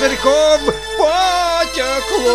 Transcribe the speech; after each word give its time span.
Ручейком 0.00 0.60
потекло. 0.98 2.30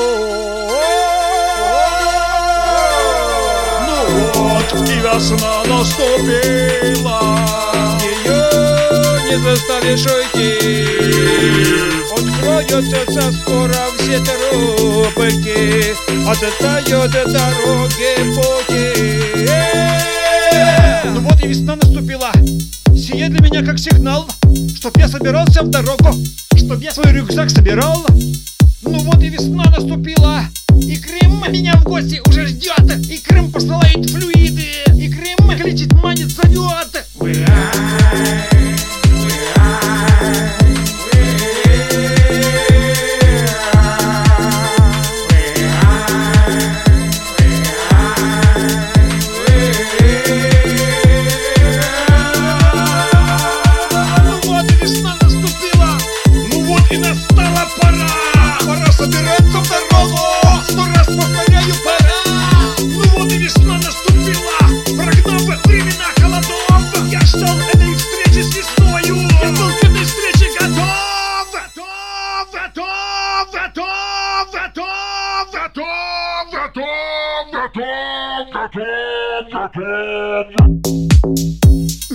Ну 3.85 3.95
вот 4.33 4.89
и 4.89 4.99
весна 4.99 5.63
наступила. 5.66 7.19
Ее 8.02 8.41
не 9.30 9.38
заставишь 9.43 10.05
уйти. 10.05 10.49
Откроются 12.11 13.31
скоро 13.31 13.81
все 13.97 14.17
тропики 14.19 15.63
Оттают 16.27 17.11
дороги 17.11 18.13
пути. 18.36 19.47
Ну 21.05 21.20
вот 21.21 21.37
и 21.42 21.47
весна 21.47 21.76
наступила 21.76 22.32
Сие 23.15 23.30
для 23.30 23.39
меня 23.39 23.64
как 23.64 23.80
сигнал 23.80 24.27
Чтоб 24.76 24.98
я 24.98 25.08
собирался 25.08 25.64
в 25.64 25.70
дорогу 25.70 26.09
Чтоб 26.53 26.81
я 26.81 26.92
свой 26.92 27.14
рюкзак 27.14 27.49
собирал. 27.49 28.05
Ну 28.81 28.99
вот 28.99 29.23
и 29.23 29.30
весна 29.30 29.64
наступила 29.71 30.42
И 30.76 30.98
Крым 30.98 31.42
меня 31.49 31.77
в 31.77 31.83
гости 31.83 32.21
уже 32.27 32.45
ждет 32.48 33.09
И 33.09 33.17
Крым 33.20 33.53
посылает 33.53 34.09
флюиды 34.09 34.67
И 34.98 35.08
Крым 35.08 35.58
кличет, 35.58 35.93
манит, 35.93 36.30
зовет 36.30 37.05
Ну 37.17 37.74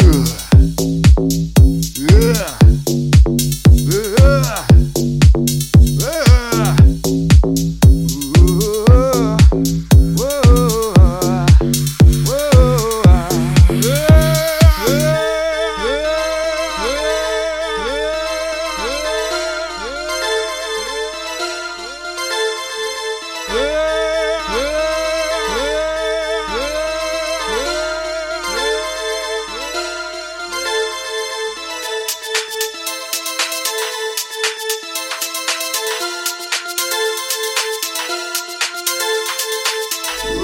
Ugh. 0.02 0.49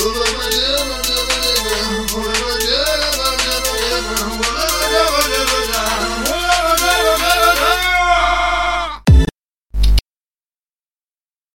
What 0.06 0.28
am 0.28 0.41
I? 0.41 0.86